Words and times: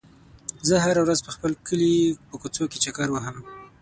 زه 0.67 0.75
هره 0.83 1.01
ورځ 1.05 1.19
د 1.23 1.27
خپل 1.35 1.51
کلي 1.67 1.93
په 2.29 2.35
کوڅو 2.41 2.63
کې 2.71 2.77
چکر 2.85 3.07
وهم. 3.11 3.37